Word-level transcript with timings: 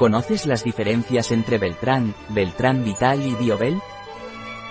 ¿Conoces 0.00 0.46
las 0.46 0.64
diferencias 0.64 1.30
entre 1.30 1.58
Beltrán, 1.58 2.14
Beltrán 2.30 2.84
Vital 2.84 3.20
y 3.20 3.34
Biobel? 3.34 3.82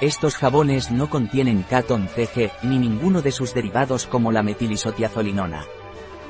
Estos 0.00 0.36
jabones 0.36 0.90
no 0.90 1.10
contienen 1.10 1.62
catón 1.62 2.08
CG, 2.08 2.50
ni 2.62 2.78
ninguno 2.78 3.20
de 3.20 3.30
sus 3.30 3.52
derivados 3.52 4.06
como 4.06 4.32
la 4.32 4.42
metilisotiazolinona. 4.42 5.66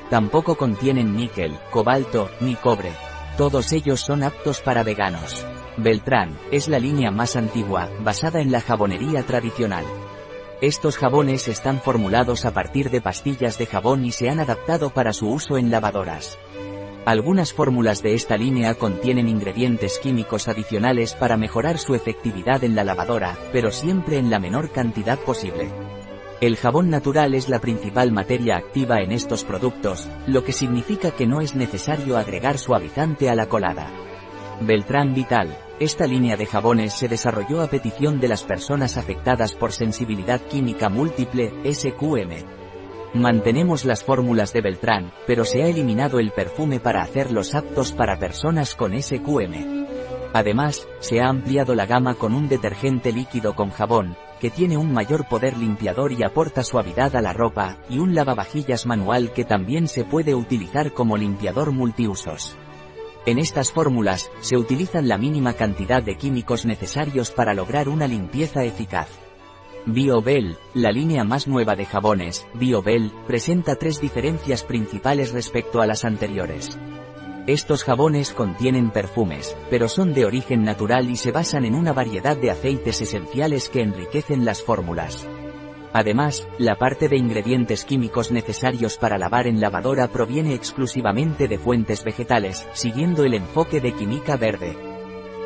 Tampoco 0.09 0.57
contienen 0.57 1.15
níquel, 1.15 1.57
cobalto, 1.71 2.29
ni 2.41 2.55
cobre. 2.55 2.91
Todos 3.37 3.71
ellos 3.71 4.01
son 4.01 4.23
aptos 4.23 4.59
para 4.59 4.83
veganos. 4.83 5.45
Beltrán, 5.77 6.37
es 6.51 6.67
la 6.67 6.77
línea 6.77 7.11
más 7.11 7.37
antigua, 7.37 7.89
basada 8.03 8.41
en 8.41 8.51
la 8.51 8.59
jabonería 8.59 9.23
tradicional. 9.23 9.85
Estos 10.59 10.97
jabones 10.97 11.47
están 11.47 11.79
formulados 11.79 12.43
a 12.43 12.51
partir 12.51 12.89
de 12.89 12.99
pastillas 12.99 13.57
de 13.57 13.67
jabón 13.67 14.03
y 14.03 14.11
se 14.11 14.29
han 14.29 14.41
adaptado 14.41 14.89
para 14.89 15.13
su 15.13 15.29
uso 15.29 15.57
en 15.57 15.71
lavadoras. 15.71 16.37
Algunas 17.05 17.51
fórmulas 17.51 18.03
de 18.03 18.13
esta 18.13 18.37
línea 18.37 18.75
contienen 18.75 19.27
ingredientes 19.27 19.97
químicos 19.97 20.47
adicionales 20.47 21.15
para 21.15 21.35
mejorar 21.35 21.79
su 21.79 21.95
efectividad 21.95 22.63
en 22.63 22.75
la 22.75 22.83
lavadora, 22.83 23.35
pero 23.51 23.71
siempre 23.71 24.19
en 24.19 24.29
la 24.29 24.39
menor 24.39 24.69
cantidad 24.69 25.17
posible. 25.17 25.69
El 26.41 26.57
jabón 26.57 26.91
natural 26.91 27.33
es 27.33 27.49
la 27.49 27.59
principal 27.59 28.11
materia 28.11 28.55
activa 28.55 28.99
en 28.99 29.11
estos 29.11 29.43
productos, 29.43 30.07
lo 30.27 30.43
que 30.43 30.53
significa 30.53 31.09
que 31.09 31.25
no 31.25 31.41
es 31.41 31.55
necesario 31.55 32.17
agregar 32.17 32.59
suavizante 32.59 33.31
a 33.31 33.35
la 33.35 33.47
colada. 33.47 33.87
Beltrán 34.61 35.15
Vital. 35.15 35.57
Esta 35.79 36.05
línea 36.05 36.37
de 36.37 36.45
jabones 36.45 36.93
se 36.93 37.07
desarrolló 37.07 37.61
a 37.61 37.67
petición 37.67 38.19
de 38.19 38.27
las 38.27 38.43
personas 38.43 38.97
afectadas 38.97 39.55
por 39.55 39.71
sensibilidad 39.71 40.39
química 40.39 40.87
múltiple, 40.89 41.51
SQM. 41.65 42.60
Mantenemos 43.13 43.83
las 43.83 44.05
fórmulas 44.05 44.53
de 44.53 44.61
Beltrán, 44.61 45.11
pero 45.27 45.43
se 45.43 45.63
ha 45.63 45.67
eliminado 45.67 46.19
el 46.19 46.31
perfume 46.31 46.79
para 46.79 47.01
hacerlos 47.01 47.55
aptos 47.55 47.91
para 47.91 48.17
personas 48.17 48.73
con 48.73 48.93
SQM. 48.99 49.85
Además, 50.33 50.87
se 50.99 51.19
ha 51.19 51.27
ampliado 51.27 51.75
la 51.75 51.85
gama 51.85 52.15
con 52.15 52.33
un 52.33 52.47
detergente 52.47 53.11
líquido 53.11 53.53
con 53.53 53.69
jabón, 53.69 54.15
que 54.39 54.49
tiene 54.49 54.77
un 54.77 54.93
mayor 54.93 55.27
poder 55.27 55.57
limpiador 55.57 56.13
y 56.13 56.23
aporta 56.23 56.63
suavidad 56.63 57.13
a 57.17 57.21
la 57.21 57.33
ropa, 57.33 57.79
y 57.89 57.99
un 57.99 58.15
lavavajillas 58.15 58.85
manual 58.85 59.33
que 59.33 59.43
también 59.43 59.89
se 59.89 60.05
puede 60.05 60.33
utilizar 60.33 60.93
como 60.93 61.17
limpiador 61.17 61.73
multiusos. 61.73 62.57
En 63.25 63.39
estas 63.39 63.73
fórmulas, 63.73 64.31
se 64.39 64.55
utilizan 64.55 65.09
la 65.09 65.17
mínima 65.17 65.53
cantidad 65.53 66.01
de 66.01 66.15
químicos 66.15 66.65
necesarios 66.65 67.29
para 67.31 67.53
lograr 67.53 67.89
una 67.89 68.07
limpieza 68.07 68.63
eficaz. 68.63 69.09
BioBell, 69.85 70.57
la 70.75 70.91
línea 70.91 71.23
más 71.23 71.47
nueva 71.47 71.75
de 71.75 71.85
jabones, 71.85 72.45
BioBell, 72.53 73.11
presenta 73.25 73.75
tres 73.75 73.99
diferencias 73.99 74.63
principales 74.63 75.31
respecto 75.31 75.81
a 75.81 75.87
las 75.87 76.05
anteriores. 76.05 76.77
Estos 77.47 77.83
jabones 77.83 78.31
contienen 78.31 78.91
perfumes, 78.91 79.57
pero 79.71 79.89
son 79.89 80.13
de 80.13 80.25
origen 80.25 80.63
natural 80.63 81.09
y 81.09 81.15
se 81.15 81.31
basan 81.31 81.65
en 81.65 81.73
una 81.73 81.93
variedad 81.93 82.37
de 82.37 82.51
aceites 82.51 83.01
esenciales 83.01 83.69
que 83.69 83.81
enriquecen 83.81 84.45
las 84.45 84.61
fórmulas. 84.61 85.27
Además, 85.93 86.47
la 86.59 86.75
parte 86.75 87.09
de 87.09 87.17
ingredientes 87.17 87.83
químicos 87.83 88.31
necesarios 88.31 88.97
para 88.97 89.17
lavar 89.17 89.47
en 89.47 89.59
lavadora 89.59 90.07
proviene 90.09 90.53
exclusivamente 90.53 91.47
de 91.47 91.57
fuentes 91.57 92.03
vegetales, 92.03 92.67
siguiendo 92.73 93.23
el 93.23 93.33
enfoque 93.33 93.81
de 93.81 93.93
química 93.93 94.37
verde. 94.37 94.90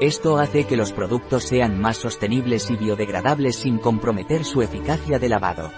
Esto 0.01 0.39
hace 0.39 0.65
que 0.65 0.75
los 0.75 0.91
productos 0.91 1.45
sean 1.45 1.79
más 1.79 1.95
sostenibles 1.95 2.69
y 2.69 2.75
biodegradables 2.75 3.55
sin 3.55 3.77
comprometer 3.77 4.43
su 4.43 4.61
eficacia 4.61 5.19
de 5.19 5.29
lavado. 5.29 5.71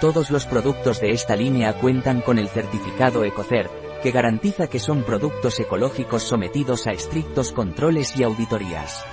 Todos 0.00 0.30
los 0.30 0.46
productos 0.46 1.00
de 1.00 1.10
esta 1.10 1.34
línea 1.34 1.72
cuentan 1.72 2.20
con 2.20 2.38
el 2.38 2.48
certificado 2.48 3.24
EcoCert, 3.24 3.72
que 4.02 4.12
garantiza 4.12 4.68
que 4.68 4.78
son 4.78 5.02
productos 5.02 5.58
ecológicos 5.58 6.22
sometidos 6.22 6.86
a 6.86 6.92
estrictos 6.92 7.50
controles 7.50 8.16
y 8.16 8.22
auditorías. 8.22 9.04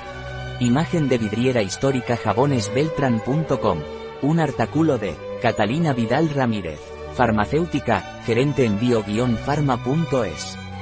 Imagen 0.59 1.09
de 1.09 1.17
vidriera 1.17 1.63
histórica 1.63 2.15
jabonesbeltran.com. 2.15 3.79
Un 4.21 4.39
artículo 4.39 4.99
de 4.99 5.15
Catalina 5.41 5.93
Vidal 5.93 6.29
Ramírez, 6.29 6.79
farmacéutica, 7.15 8.21
gerente 8.23 8.65
en 8.65 8.79
bio-pharma.es. 8.79 10.66